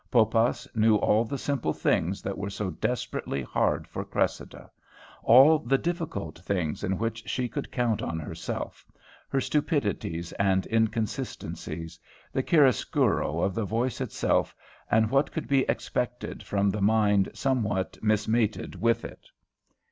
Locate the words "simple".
1.37-1.73